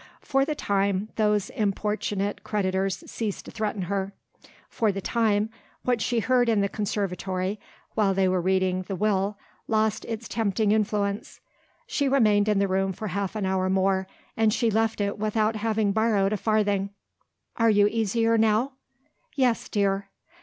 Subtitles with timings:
[0.21, 4.13] For the time, those importunate creditors ceased to threaten her.
[4.67, 5.51] For the time,
[5.83, 7.59] what she had heard in the conservatory,
[7.93, 9.37] while they were reading the Will,
[9.67, 11.39] lost its tempting influence.
[11.85, 15.57] She remained in the room for half an hour more and she left it without
[15.57, 16.89] having borrowed a farthing.
[17.57, 18.71] "Are you easier now?"
[19.35, 20.09] "Yes, dear."